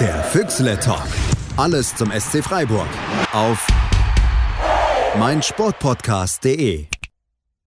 [0.00, 1.06] Der Füchsle Talk.
[1.56, 2.88] Alles zum SC Freiburg.
[3.32, 3.64] Auf
[5.16, 6.86] meinsportpodcast.de.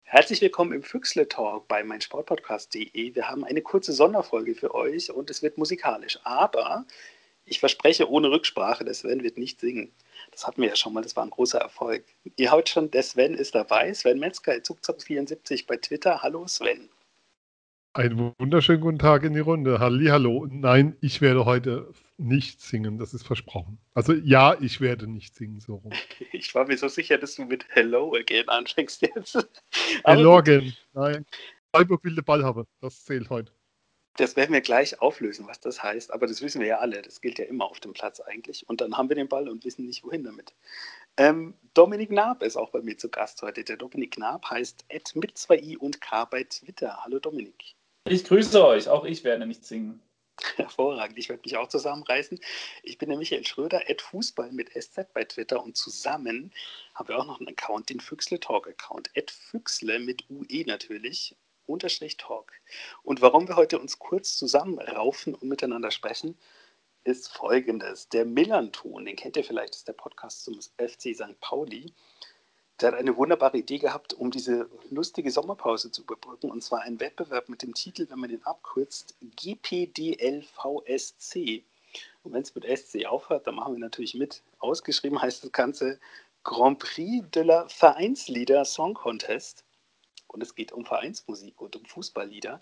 [0.02, 3.14] Herzlich willkommen im Füchsle Talk bei meinsportpodcast.de.
[3.14, 6.18] Wir haben eine kurze Sonderfolge für euch und es wird musikalisch.
[6.24, 6.86] Aber
[7.44, 9.92] ich verspreche ohne Rücksprache, der Sven wird nicht singen.
[10.30, 12.02] Das hatten wir ja schon mal, das war ein großer Erfolg.
[12.36, 13.92] Ihr haut schon, der Sven ist dabei.
[13.92, 16.22] Sven Metzger, Zugzop74 bei Twitter.
[16.22, 16.88] Hallo Sven.
[17.96, 19.78] Einen wunderschönen guten Tag in die Runde.
[19.78, 20.46] Halli, hallo.
[20.50, 23.78] Nein, ich werde heute nicht singen, das ist versprochen.
[23.94, 25.92] Also ja, ich werde nicht singen, so rum.
[26.32, 29.48] Ich war mir so sicher, dass du mit Hello Again anfängst jetzt.
[30.04, 31.24] Hello Again, nein.
[31.74, 33.50] Freiburg will den Ball haben, das zählt heute.
[34.18, 37.00] Das werden wir gleich auflösen, was das heißt, aber das wissen wir ja alle.
[37.00, 38.68] Das gilt ja immer auf dem Platz eigentlich.
[38.68, 40.52] Und dann haben wir den Ball und wissen nicht, wohin damit.
[41.16, 43.64] Ähm, Dominik Naab ist auch bei mir zu Gast heute.
[43.64, 46.98] Der Dominik Naab heißt Ed mit zwei i und k bei Twitter.
[47.02, 47.75] Hallo Dominik.
[48.08, 50.00] Ich grüße euch, auch ich werde nicht singen.
[50.56, 52.38] Hervorragend, ich werde mich auch zusammenreißen.
[52.84, 56.52] Ich bin der Michael Schröder, Fußball mit SZ bei Twitter und zusammen
[56.94, 59.10] haben wir auch noch einen Account, den Füchsle Talk Account.
[59.32, 61.34] Füchsle mit UE natürlich,
[61.66, 62.52] unterstrich Talk.
[63.02, 66.38] Und warum wir heute uns kurz zusammenraufen und miteinander sprechen,
[67.02, 68.08] ist folgendes.
[68.10, 71.40] Der Millanton, den kennt ihr vielleicht, ist der Podcast zum FC St.
[71.40, 71.92] Pauli
[72.80, 76.50] der hat eine wunderbare Idee gehabt, um diese lustige Sommerpause zu überbrücken.
[76.50, 80.44] Und zwar ein Wettbewerb mit dem Titel, wenn man den abkürzt, GPDLVSC.
[82.22, 84.42] Und wenn es mit SC aufhört, dann machen wir natürlich mit.
[84.58, 85.98] Ausgeschrieben heißt das Ganze
[86.44, 89.64] Grand Prix de la Vereinslieder Song Contest.
[90.28, 92.60] Und es geht um Vereinsmusik und um Fußballlieder.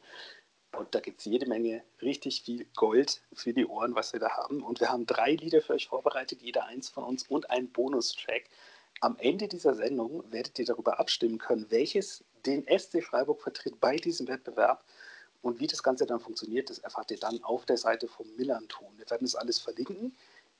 [0.76, 4.30] Und da gibt es jede Menge richtig viel Gold für die Ohren, was wir da
[4.30, 4.62] haben.
[4.62, 8.44] Und wir haben drei Lieder für euch vorbereitet, jeder eins von uns und einen Bonustrack.
[9.04, 13.96] Am Ende dieser Sendung werdet ihr darüber abstimmen können, welches den SC Freiburg vertritt bei
[13.96, 14.82] diesem Wettbewerb.
[15.42, 18.96] Und wie das Ganze dann funktioniert, das erfahrt ihr dann auf der Seite vom Millanton.
[18.96, 20.16] Wir werden das alles verlinken.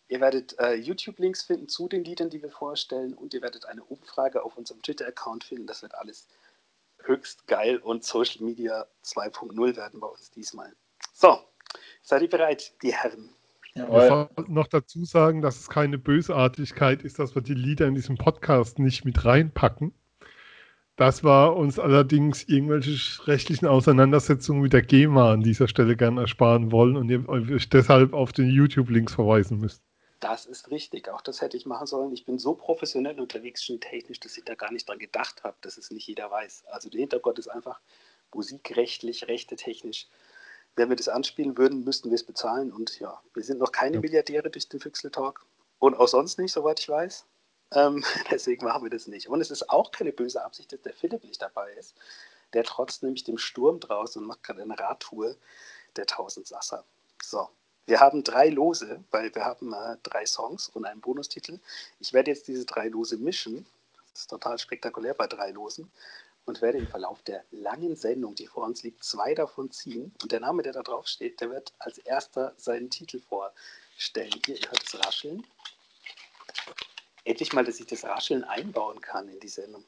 [0.08, 3.14] Ihr werdet äh, YouTube-Links finden zu den Liedern, die wir vorstellen.
[3.14, 5.66] Und ihr werdet eine Umfrage auf unserem Twitter-Account finden.
[5.66, 6.28] Das wird alles
[6.98, 10.70] höchst geil und Social Media 2.0 werden bei uns diesmal.
[11.14, 11.38] So,
[12.02, 13.34] seid ihr bereit, die Herren?
[13.76, 17.96] Ja, ich noch dazu sagen, dass es keine Bösartigkeit ist, dass wir die Lieder in
[17.96, 19.92] diesem Podcast nicht mit reinpacken.
[20.96, 26.70] Das war uns allerdings irgendwelche rechtlichen Auseinandersetzungen mit der GEMA an dieser Stelle gern ersparen
[26.70, 29.82] wollen und ihr euch deshalb auf den YouTube-Links verweisen müsst.
[30.20, 31.08] Das ist richtig.
[31.08, 32.12] Auch das hätte ich machen sollen.
[32.12, 35.56] Ich bin so professionell unterwegs, schon technisch, dass ich da gar nicht dran gedacht habe,
[35.62, 36.64] dass es nicht jeder weiß.
[36.70, 37.80] Also der Hintergrund ist einfach
[38.32, 40.06] musikrechtlich, rechtetechnisch
[40.76, 42.72] wenn wir das anspielen würden, müssten wir es bezahlen.
[42.72, 44.00] Und ja, wir sind noch keine ja.
[44.00, 45.44] Milliardäre durch den Füchsel Talk.
[45.78, 47.24] Und auch sonst nicht, soweit ich weiß.
[47.72, 49.28] Ähm, deswegen machen wir das nicht.
[49.28, 51.94] Und es ist auch keine böse Absicht, dass der Philipp nicht dabei ist.
[52.52, 55.36] Der trotzt nämlich dem Sturm draußen und macht gerade eine Radtour
[55.96, 56.84] der Tausendsasser.
[57.22, 57.48] So,
[57.86, 61.60] wir haben drei Lose, weil wir haben äh, drei Songs und einen Bonustitel.
[62.00, 63.66] Ich werde jetzt diese drei Lose mischen.
[64.12, 65.90] Das ist total spektakulär bei drei Losen
[66.46, 70.14] und werde im Verlauf der langen Sendung, die vor uns liegt, zwei davon ziehen.
[70.22, 74.32] Und der Name, der da drauf steht, der wird als erster seinen Titel vorstellen.
[74.44, 75.46] Hier, ihr hört es rascheln.
[77.24, 79.84] Endlich mal, dass ich das Rascheln einbauen kann in die Sendung.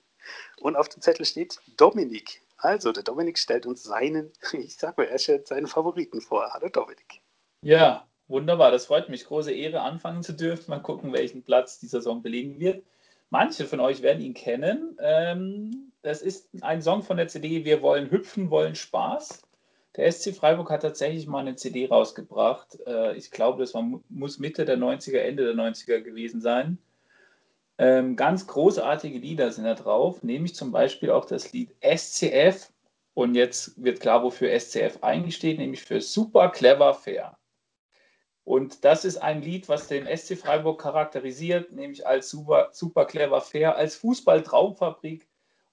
[0.60, 2.42] Und auf dem Zettel steht Dominik.
[2.56, 6.50] Also, der Dominik stellt uns seinen, ich sag mal, er stellt seinen Favoriten vor.
[6.52, 7.20] Hallo Dominik.
[7.60, 8.70] Ja, wunderbar.
[8.70, 9.26] Das freut mich.
[9.26, 10.70] Große Ehre, anfangen zu dürfen.
[10.70, 12.82] Mal gucken, welchen Platz dieser Song belegen wird.
[13.30, 14.96] Manche von euch werden ihn kennen.
[15.00, 19.42] Ähm, das ist ein Song von der CD Wir wollen hüpfen, wollen Spaß.
[19.96, 22.78] Der SC Freiburg hat tatsächlich mal eine CD rausgebracht.
[22.86, 26.78] Äh, ich glaube, das war, muss Mitte der 90er, Ende der 90er gewesen sein.
[27.78, 32.70] Ähm, ganz großartige Lieder sind da drauf, nämlich zum Beispiel auch das Lied SCF.
[33.14, 37.38] Und jetzt wird klar, wofür SCF eigentlich steht, nämlich für Super Clever Fair.
[38.46, 43.42] Und das ist ein Lied, was den SC Freiburg charakterisiert, nämlich als super, super clever
[43.42, 45.26] fair, als Fußball-Traumfabrik,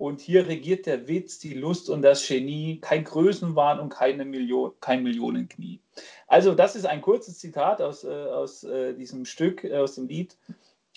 [0.03, 4.73] und hier regiert der Witz, die Lust und das Genie, kein Größenwahn und keine Million,
[4.81, 5.79] kein Millionenknie.
[6.27, 10.09] Also das ist ein kurzes Zitat aus, äh, aus äh, diesem Stück, äh, aus dem
[10.09, 10.35] Lied.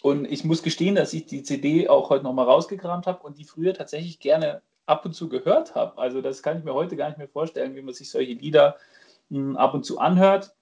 [0.02, 3.44] Und ich muss gestehen, dass ich die CD auch heute nochmal rausgekramt habe und die
[3.44, 5.98] früher tatsächlich gerne ab und zu gehört habe.
[5.98, 8.76] Also das kann ich mir heute gar nicht mehr vorstellen, wie man sich solche Lieder
[9.28, 10.55] mh, hm, ab und zu anhört.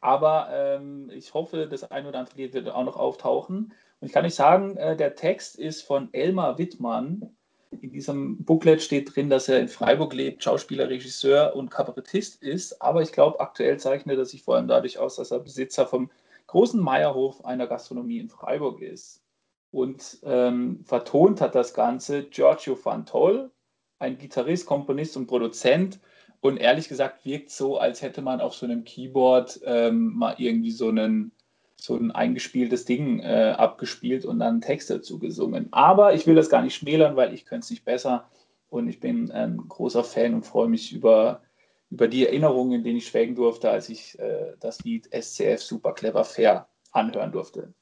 [0.00, 3.72] Aber ähm, ich hoffe, das ein oder andere wird auch noch auftauchen.
[4.00, 7.36] Und ich kann euch sagen, äh, der Text ist von Elmar Wittmann
[7.80, 12.82] in diesem Booklet steht drin, dass er in Freiburg lebt, Schauspieler, Regisseur und Kabarettist ist.
[12.82, 16.10] Aber ich glaube, aktuell zeichnet er sich vor allem dadurch aus, dass er Besitzer vom
[16.48, 19.22] großen Meierhof einer Gastronomie in Freiburg ist.
[19.70, 23.50] Und ähm, vertont hat das Ganze Giorgio Fantol,
[23.98, 25.98] ein Gitarrist, Komponist und Produzent.
[26.42, 30.72] Und ehrlich gesagt wirkt so, als hätte man auf so einem Keyboard ähm, mal irgendwie
[30.72, 31.30] so, einen,
[31.76, 35.68] so ein eingespieltes Ding äh, abgespielt und dann Text dazu gesungen.
[35.72, 38.28] Aber ich will das gar nicht schmälern, weil ich könnte es nicht besser.
[38.70, 41.42] Und ich bin ein großer Fan und freue mich über,
[41.90, 45.92] über die Erinnerungen, in denen ich schwelgen durfte, als ich äh, das Lied SCF Super
[45.92, 47.72] Clever Fair anhören durfte.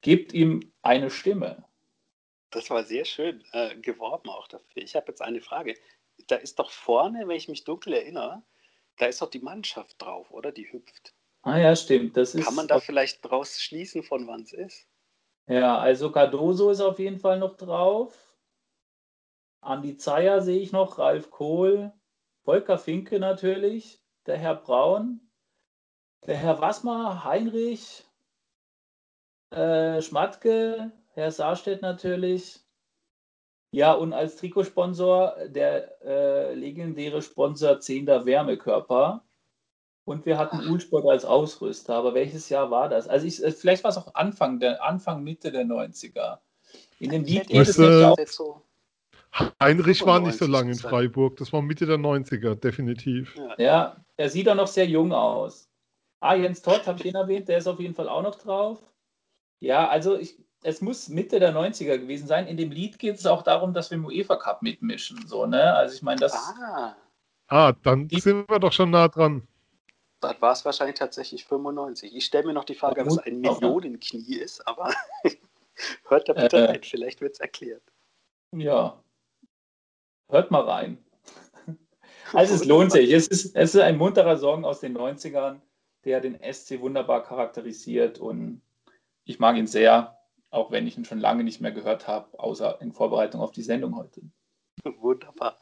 [0.00, 1.64] Gebt ihm eine Stimme.
[2.48, 4.82] Das war sehr schön äh, geworben auch dafür.
[4.82, 5.74] Ich habe jetzt eine Frage
[6.26, 8.42] da ist doch vorne, wenn ich mich dunkel erinnere,
[8.98, 10.52] da ist doch die Mannschaft drauf, oder?
[10.52, 11.14] Die hüpft.
[11.42, 12.16] Ah ja, stimmt.
[12.16, 14.88] Das Kann man da vielleicht draus schließen, von wann es ist?
[15.46, 18.14] Ja, also Cardoso ist auf jeden Fall noch drauf.
[19.60, 21.92] Andi Zeyer sehe ich noch, Ralf Kohl,
[22.42, 25.20] Volker Finke natürlich, der Herr Braun,
[26.26, 28.04] der Herr Wassmer, Heinrich,
[29.50, 32.65] äh, Schmatke, Herr Saarstedt natürlich,
[33.76, 39.22] ja, und als Trikotsponsor der äh, legendäre Sponsor Zehnder Wärmekörper.
[40.06, 41.94] Und wir hatten Ulsport als Ausrüster.
[41.94, 43.06] Aber welches Jahr war das?
[43.06, 46.38] Also ich, äh, vielleicht war es auch Anfang, der, Anfang, Mitte der 90er.
[47.00, 48.16] In dem Lied geht es ja auch.
[48.24, 48.62] So
[49.60, 51.36] Heinrich war nicht so lange in Freiburg.
[51.36, 53.36] Das war Mitte der 90er, definitiv.
[53.36, 55.68] Ja, ja er sieht auch noch sehr jung aus.
[56.20, 58.82] Ah, Jens Todd, habe ich ihn erwähnt, der ist auf jeden Fall auch noch drauf.
[59.60, 62.48] Ja, also ich, es muss Mitte der 90er gewesen sein.
[62.48, 65.24] In dem Lied geht es auch darum, dass wir im UEFA Cup mitmischen.
[65.28, 65.74] So, ne?
[65.74, 66.34] Also ich meine, das.
[66.34, 66.96] Ah,
[67.46, 69.46] ah dann die, sind wir doch schon nah dran.
[70.20, 72.16] Dann war es wahrscheinlich tatsächlich 95.
[72.16, 74.92] Ich stelle mir noch die Frage, was ein Millionenknie ist, aber
[76.08, 77.82] hört da bitte äh, rein, vielleicht wird es erklärt.
[78.52, 79.00] Ja.
[80.28, 80.98] Hört mal rein.
[82.32, 83.12] Also es lohnt sich.
[83.12, 85.60] Es ist, es ist ein munterer Song aus den 90ern,
[86.04, 88.62] der den SC wunderbar charakterisiert und
[89.24, 90.15] ich mag ihn sehr
[90.56, 93.62] auch wenn ich ihn schon lange nicht mehr gehört habe, außer in Vorbereitung auf die
[93.62, 94.22] Sendung heute.
[94.84, 95.58] Wunderbar.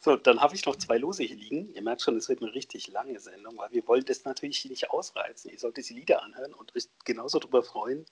[0.00, 1.72] So, dann habe ich noch zwei Lose hier liegen.
[1.74, 4.90] Ihr merkt schon, es wird eine richtig lange Sendung, weil wir wollen das natürlich nicht
[4.90, 5.52] ausreizen.
[5.52, 8.04] Ihr solltet die Lieder anhören und euch genauso darüber freuen,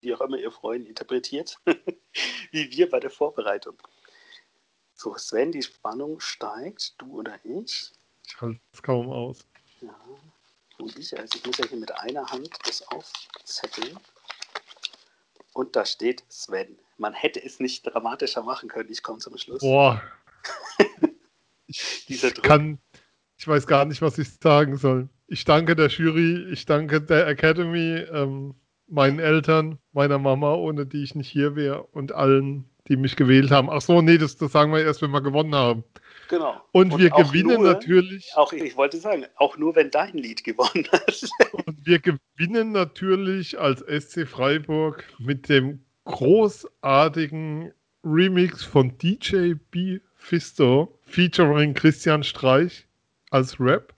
[0.00, 1.58] wie auch immer ihr Freuen interpretiert,
[2.52, 3.82] wie wir bei der Vorbereitung.
[4.92, 7.92] So, Sven, die Spannung steigt, du oder ich?
[8.26, 9.46] Ich halte es kaum aus.
[9.80, 9.98] Ja,
[10.76, 13.98] und ich, also ich muss ja hier mit einer Hand das aufzetteln.
[15.58, 16.78] Und da steht Sven.
[16.98, 18.92] Man hätte es nicht dramatischer machen können.
[18.92, 19.58] Ich komme zum Schluss.
[19.58, 20.00] Boah.
[21.66, 22.78] ich, kann,
[23.36, 25.08] ich weiß gar nicht, was ich sagen soll.
[25.26, 28.54] Ich danke der Jury, ich danke der Academy, ähm,
[28.86, 33.50] meinen Eltern, meiner Mama, ohne die ich nicht hier wäre und allen, die mich gewählt
[33.50, 33.68] haben.
[33.70, 35.84] Ach so, nee, das, das sagen wir erst, wenn wir gewonnen haben.
[36.28, 36.60] Genau.
[36.72, 38.32] Und, und wir gewinnen nur, natürlich.
[38.34, 41.22] Auch ich wollte sagen, auch nur wenn dein Lied gewonnen hat.
[41.66, 47.72] und wir gewinnen natürlich als SC Freiburg mit dem großartigen
[48.04, 50.00] Remix von DJ B.
[50.16, 52.86] Fisto featuring Christian Streich
[53.30, 53.94] als Rap.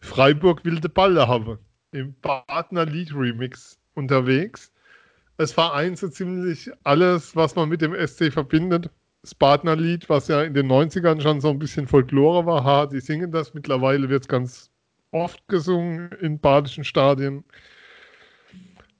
[0.00, 1.58] Freiburg will de Balle haben.
[1.92, 4.72] Im Partner Lied Remix unterwegs.
[5.38, 8.90] Es vereint so ziemlich alles, was man mit dem SC verbindet
[9.26, 12.62] das Partnerlied, was ja in den 90ern schon so ein bisschen Folklore war.
[12.62, 13.54] Ha, die singen das.
[13.54, 14.70] Mittlerweile wird es ganz
[15.10, 17.42] oft gesungen in badischen Stadien.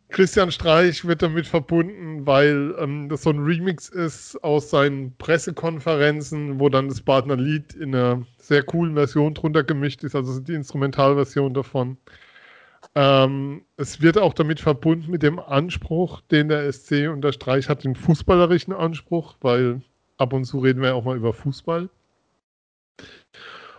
[0.09, 6.59] Christian Streich wird damit verbunden, weil ähm, das so ein Remix ist aus seinen Pressekonferenzen,
[6.59, 11.55] wo dann das Partnerlied in einer sehr coolen Version drunter gemischt ist, also die Instrumentalversion
[11.55, 11.99] davon.
[12.95, 17.95] Ähm, es wird auch damit verbunden mit dem Anspruch, den der SC Streich hat, den
[17.95, 19.83] fußballerischen Anspruch, weil
[20.19, 21.89] ab und zu reden wir auch mal über Fußball.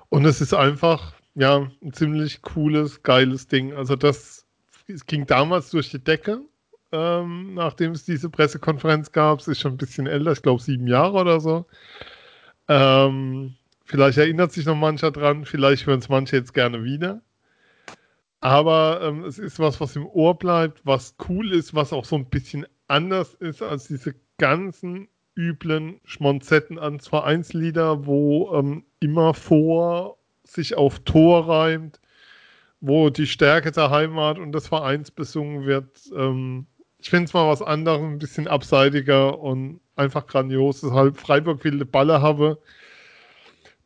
[0.10, 3.74] Und es ist einfach, ja, ein ziemlich cooles, geiles Ding.
[3.74, 4.46] Also das
[5.08, 6.42] ging damals durch die Decke,
[6.92, 9.40] ähm, nachdem es diese Pressekonferenz gab.
[9.40, 11.66] Es ist schon ein bisschen älter, ich glaube sieben Jahre oder so.
[12.70, 13.56] Ähm,
[13.86, 17.22] vielleicht erinnert sich noch mancher dran, vielleicht hören es manche jetzt gerne wieder.
[18.40, 22.16] Aber ähm, es ist was, was im Ohr bleibt, was cool ist, was auch so
[22.16, 30.18] ein bisschen anders ist als diese ganzen üblen Schmonzetten ans Vereinslieder, wo ähm, immer vor
[30.44, 32.00] sich auf Tor reimt,
[32.80, 36.00] wo die Stärke der Heimat und des Vereins besungen wird.
[36.16, 36.68] Ähm,
[37.00, 40.82] ich finde es mal was anderes, ein bisschen abseitiger und einfach grandios.
[40.82, 42.60] Deshalb Freiburg wilde Balle habe.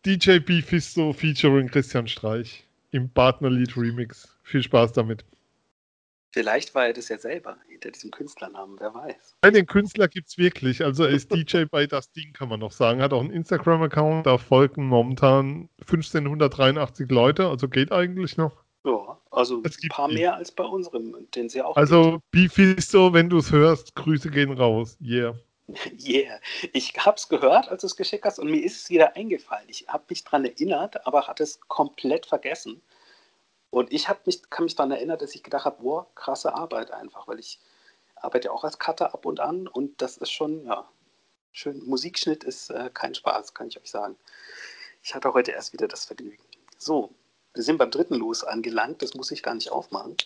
[0.05, 4.37] DJ B Fisto featuring Christian Streich im Partnerlied Remix.
[4.43, 5.25] Viel Spaß damit.
[6.33, 9.35] Vielleicht war er das ja selber hinter diesem Künstlernamen, wer weiß.
[9.41, 10.83] Nein, den Künstler gibt es wirklich.
[10.83, 13.01] Also er ist DJ bei Das Ding, kann man noch sagen.
[13.01, 18.63] Hat auch einen Instagram-Account, da folgen momentan 1583 Leute, also geht eigentlich noch.
[18.85, 20.15] Ja, also ein paar die.
[20.15, 24.53] mehr als bei unserem, den sie auch Also Beefisto, wenn du es hörst, Grüße gehen
[24.53, 24.97] raus.
[25.01, 25.37] Yeah.
[26.05, 26.39] Yeah,
[26.73, 29.65] ich habe es gehört, als du es geschickt hast, und mir ist es wieder eingefallen.
[29.69, 32.81] Ich habe mich daran erinnert, aber hatte es komplett vergessen.
[33.71, 37.27] Und ich mich, kann mich daran erinnern, dass ich gedacht habe, boah, krasse Arbeit einfach,
[37.27, 37.59] weil ich
[38.15, 40.87] arbeite ja auch als Cutter ab und an und das ist schon, ja,
[41.51, 41.83] schön.
[41.85, 44.17] Musikschnitt ist äh, kein Spaß, kann ich euch sagen.
[45.01, 46.43] Ich hatte heute erst wieder das Vergnügen.
[46.77, 47.15] So,
[47.53, 50.17] wir sind beim dritten Los angelangt, das muss ich gar nicht aufmachen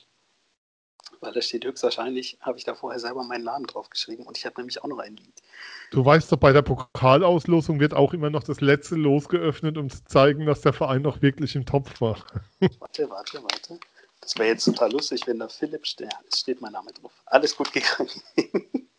[1.20, 4.46] weil da steht höchstwahrscheinlich, habe ich da vorher selber meinen Namen drauf geschrieben und ich
[4.46, 5.42] habe nämlich auch noch ein Lied.
[5.92, 9.90] Du weißt doch, bei der Pokalauslosung wird auch immer noch das letzte Los geöffnet, um
[9.90, 12.18] zu zeigen, dass der Verein noch wirklich im Topf war.
[12.80, 13.80] warte, warte, warte.
[14.22, 16.12] Das wäre jetzt total lustig, wenn da Philipp steht.
[16.32, 17.12] Es steht mein Name drauf.
[17.28, 18.10] Alles gut gegangen.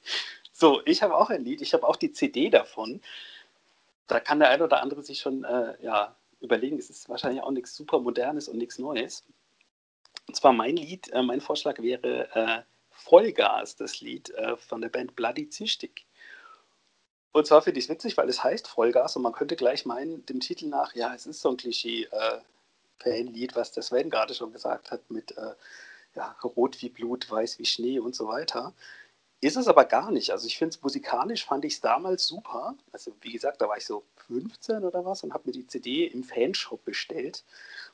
[0.52, 1.62] so, ich habe auch ein Lied.
[1.62, 3.00] Ich habe auch die CD davon.
[4.06, 7.50] Da kann der ein oder andere sich schon äh, ja, überlegen, es ist wahrscheinlich auch
[7.50, 9.24] nichts super Modernes und nichts Neues.
[10.28, 14.88] Und zwar mein Lied, äh, mein Vorschlag wäre äh, Vollgas, das Lied äh, von der
[14.88, 16.06] Band Bloody Zischtig.
[17.32, 20.24] Und zwar finde ich es witzig, weil es heißt Vollgas und man könnte gleich meinen,
[20.26, 24.52] dem Titel nach, ja, es ist so ein Klischee-Fanlied, äh, was der Sven gerade schon
[24.52, 25.54] gesagt hat, mit äh,
[26.14, 28.72] ja, Rot wie Blut, Weiß wie Schnee und so weiter.
[29.42, 30.30] Ist es aber gar nicht.
[30.30, 32.74] Also ich finde es musikalisch, fand ich es damals super.
[32.92, 36.06] Also wie gesagt, da war ich so 15 oder was und habe mir die CD
[36.06, 37.44] im Fanshop bestellt.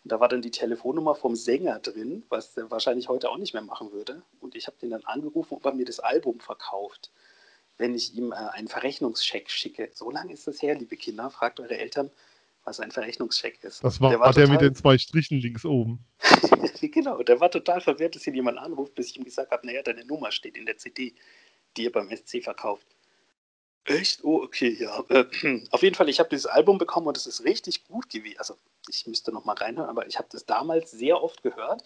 [0.05, 3.55] Und da war dann die Telefonnummer vom Sänger drin, was er wahrscheinlich heute auch nicht
[3.55, 4.23] mehr machen würde.
[4.41, 7.11] Und ich habe den dann angerufen, ob er mir das Album verkauft,
[7.77, 9.91] wenn ich ihm äh, einen Verrechnungscheck schicke.
[9.95, 11.29] So lange ist das her, liebe Kinder.
[11.31, 12.11] Fragt eure Eltern,
[12.65, 13.83] was ein Verrechnungscheck ist.
[13.83, 16.05] Das war der, war der mit den zwei Strichen links oben.
[16.81, 19.83] genau, der war total verwirrt, dass ihn jemand anruft, bis ich ihm gesagt habe, naja,
[19.83, 21.15] deine Nummer steht in der CD,
[21.77, 22.87] die ihr beim SC verkauft.
[23.85, 24.23] Echt?
[24.23, 25.05] Oh, okay, ja.
[25.71, 28.39] Auf jeden Fall, ich habe dieses Album bekommen und es ist richtig gut gewesen.
[28.39, 28.55] Also,
[28.89, 31.83] ich müsste noch mal reinhören, aber ich habe das damals sehr oft gehört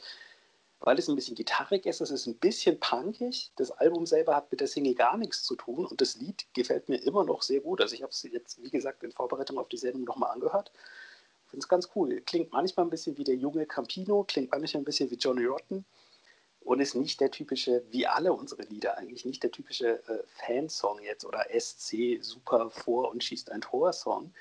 [0.81, 3.51] weil es ein bisschen gitarrig ist, es ist ein bisschen punkig.
[3.57, 6.89] Das Album selber hat mit der Single gar nichts zu tun und das Lied gefällt
[6.89, 7.81] mir immer noch sehr gut.
[7.81, 10.71] Also ich habe es jetzt, wie gesagt, in Vorbereitung auf die Sendung nochmal angehört.
[11.47, 12.21] Finde es ganz cool.
[12.23, 15.85] Klingt manchmal ein bisschen wie der junge Campino, klingt manchmal ein bisschen wie Johnny Rotten
[16.61, 21.01] und ist nicht der typische, wie alle unsere Lieder eigentlich, nicht der typische äh, Fansong
[21.01, 24.35] jetzt oder SC super vor und schießt ein Tor-Song,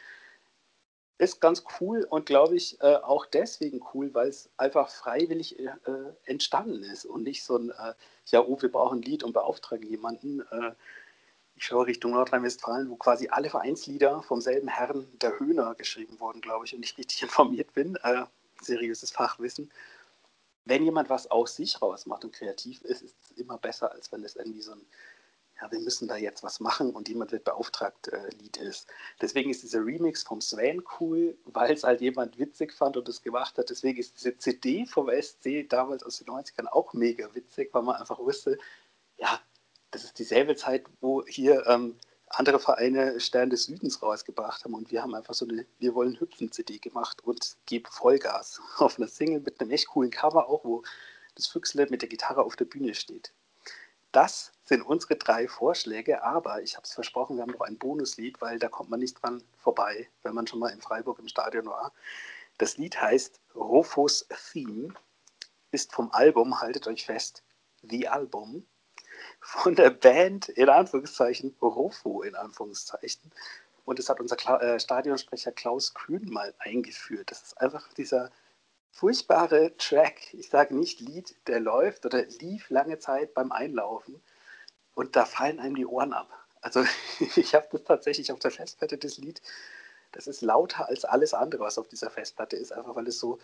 [1.18, 5.70] ist ganz cool und glaube ich äh, auch deswegen cool, weil es einfach freiwillig äh,
[6.26, 7.94] entstanden ist und nicht so ein, äh,
[8.28, 10.42] ja, oh, wir brauchen ein Lied und beauftragen jemanden.
[10.52, 10.72] Äh,
[11.56, 16.42] ich schaue Richtung Nordrhein-Westfalen, wo quasi alle Vereinslieder vom selben Herrn, der Höhner, geschrieben wurden,
[16.42, 17.96] glaube ich, und ich richtig informiert bin.
[18.04, 18.26] Äh,
[18.62, 19.72] seriöses Fachwissen.
[20.66, 24.12] Wenn jemand was aus sich raus macht und kreativ ist, ist es immer besser, als
[24.12, 24.82] wenn es irgendwie so ein
[25.62, 28.88] ja, wir müssen da jetzt was machen und jemand wird beauftragt, äh, Lied ist.
[29.22, 33.22] Deswegen ist dieser Remix vom Sven cool, weil es halt jemand witzig fand und es
[33.22, 33.70] gemacht hat.
[33.70, 37.96] Deswegen ist diese CD vom SC damals aus den 90ern auch mega witzig, weil man
[37.96, 38.58] einfach wusste,
[39.18, 39.40] ja,
[39.92, 41.96] das ist dieselbe Zeit, wo hier ähm,
[42.28, 46.20] andere Vereine Stern des Südens rausgebracht haben und wir haben einfach so eine Wir wollen
[46.20, 50.66] hüpfen CD gemacht und gebe Vollgas auf einer Single mit einem echt coolen Cover auch,
[50.66, 50.84] wo
[51.36, 53.32] das Füchsle mit der Gitarre auf der Bühne steht.
[54.12, 58.42] Das sind unsere drei Vorschläge, aber ich habe es versprochen, wir haben noch ein Bonuslied,
[58.42, 61.68] weil da kommt man nicht dran vorbei, wenn man schon mal in Freiburg im Stadion
[61.68, 61.94] war.
[62.58, 64.94] Das Lied heißt Rofos Theme,
[65.72, 67.44] ist vom Album, haltet euch fest,
[67.84, 68.66] The Album,
[69.40, 73.32] von der Band in Anführungszeichen, Rofo in Anführungszeichen.
[73.84, 77.30] Und es hat unser Kla äh, Stadionsprecher Klaus Kühn mal eingeführt.
[77.30, 78.32] Das ist einfach dieser
[78.90, 84.24] furchtbare Track, ich sage nicht Lied, der läuft oder lief lange Zeit beim Einlaufen
[84.96, 86.30] und da fallen einem die Ohren ab.
[86.62, 86.84] Also
[87.36, 89.42] ich habe das tatsächlich auf der Festplatte, das Lied,
[90.12, 93.38] das ist lauter als alles andere, was auf dieser Festplatte ist, einfach weil es so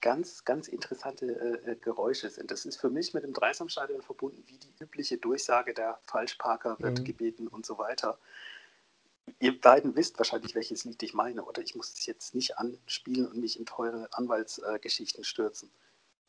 [0.00, 2.50] ganz, ganz interessante äh, äh Geräusche sind.
[2.50, 7.00] Das ist für mich mit dem Dreisamstadion verbunden wie die übliche Durchsage der Falschparker wird
[7.00, 7.04] mhm.
[7.04, 8.18] gebeten und so weiter.
[9.38, 13.26] Ihr beiden wisst wahrscheinlich, welches Lied ich meine, oder ich muss es jetzt nicht anspielen
[13.28, 15.70] und mich in teure Anwaltsgeschichten stürzen.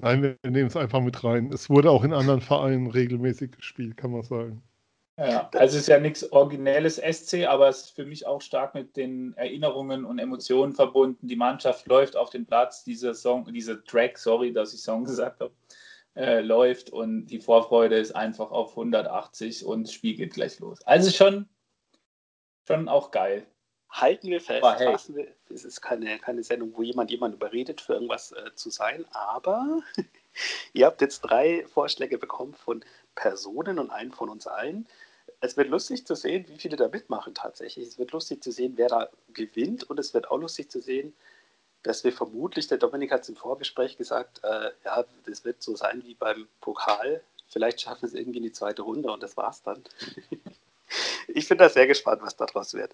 [0.02, 1.52] Nein, wir nehmen es einfach mit rein.
[1.54, 4.64] Es wurde auch in anderen Vereinen regelmäßig gespielt, kann man sagen.
[5.18, 8.74] Ja, also es ist ja nichts Originelles SC, aber es ist für mich auch stark
[8.74, 11.28] mit den Erinnerungen und Emotionen verbunden.
[11.28, 15.42] Die Mannschaft läuft auf den Platz, dieser Song, dieser Track, sorry, dass ich Song gesagt
[15.42, 15.54] habe,
[16.16, 20.82] äh, läuft und die Vorfreude ist einfach auf 180 und geht gleich los.
[20.84, 21.48] Also schon
[22.68, 23.46] schon auch geil.
[23.92, 24.98] Halten wir fest, aber hey.
[25.10, 29.06] wir, es ist keine, keine Sendung, wo jemand jemand überredet, für irgendwas äh, zu sein,
[29.12, 29.82] aber
[30.74, 34.88] ihr habt jetzt drei Vorschläge bekommen von Personen und einen von uns allen.
[35.42, 37.86] Es wird lustig zu sehen, wie viele da mitmachen tatsächlich.
[37.86, 41.14] Es wird lustig zu sehen, wer da gewinnt und es wird auch lustig zu sehen,
[41.84, 45.76] dass wir vermutlich, der Dominik hat es im Vorgespräch gesagt, äh, ja, das wird so
[45.76, 47.22] sein wie beim Pokal.
[47.50, 49.84] Vielleicht schaffen wir es irgendwie in die zweite Runde und das war's dann.
[51.28, 52.94] ich bin da sehr gespannt, was daraus wird.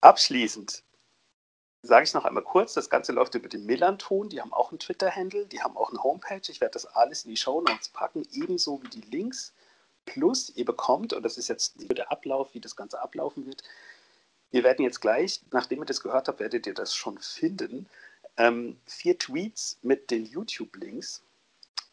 [0.00, 0.82] Abschließend
[1.82, 4.78] sage ich noch einmal kurz, das Ganze läuft über den Millanton, die haben auch einen
[4.78, 8.26] Twitter-Handle, die haben auch eine Homepage, ich werde das alles in die Show Notes packen,
[8.32, 9.54] ebenso wie die Links,
[10.04, 13.62] plus ihr bekommt, und das ist jetzt der Ablauf, wie das Ganze ablaufen wird,
[14.50, 17.88] wir werden jetzt gleich, nachdem ihr das gehört habt, werdet ihr das schon finden,
[18.36, 21.22] ähm, vier Tweets mit den YouTube-Links.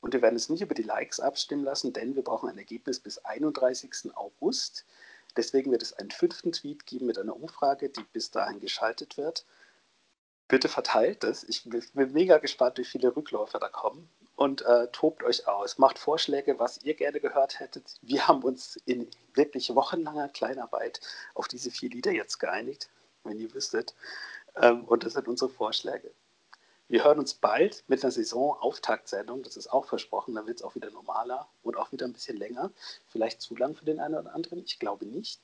[0.02, 3.00] Und wir werden es nicht über die Likes abstimmen lassen, denn wir brauchen ein Ergebnis
[3.00, 4.16] bis 31.
[4.16, 4.86] August.
[5.36, 9.46] Deswegen wird es einen fünften Tweet geben mit einer Umfrage, die bis dahin geschaltet wird.
[10.48, 11.44] Bitte verteilt es.
[11.44, 14.10] Ich bin mega gespannt, wie viele Rückläufer da kommen.
[14.36, 15.78] Und äh, tobt euch aus.
[15.78, 17.96] Macht Vorschläge, was ihr gerne gehört hättet.
[18.02, 21.02] Wir haben uns in wirklich wochenlanger Kleinarbeit
[21.34, 22.90] auf diese vier Lieder jetzt geeinigt,
[23.24, 23.96] wenn ihr wüsstet.
[24.56, 26.12] Ähm, und das sind unsere Vorschläge.
[26.90, 29.44] Wir hören uns bald mit einer Saison-Auftaktsendung.
[29.44, 30.36] Das ist auch versprochen.
[30.36, 32.72] Da wird es auch wieder normaler und auch wieder ein bisschen länger.
[33.08, 34.64] Vielleicht zu lang für den einen oder anderen.
[34.66, 35.40] Ich glaube nicht.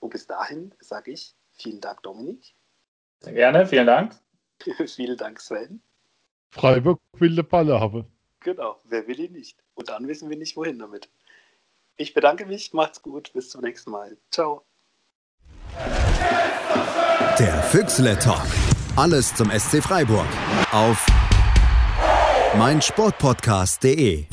[0.00, 2.54] Und bis dahin sage ich vielen Dank, Dominik.
[3.20, 4.14] Sehr gerne, vielen Dank.
[4.86, 5.80] vielen Dank, Sven.
[6.50, 8.06] Freiburg will eine Balle haben.
[8.40, 9.58] Genau, wer will ihn nicht?
[9.74, 11.08] Und dann wissen wir nicht, wohin damit.
[11.96, 14.16] Ich bedanke mich, macht's gut, bis zum nächsten Mal.
[14.30, 14.64] Ciao.
[17.38, 18.46] Der Füchsle Talk.
[18.96, 20.26] Alles zum SC Freiburg
[20.70, 21.04] auf
[22.56, 24.26] meinsportpodcast.de.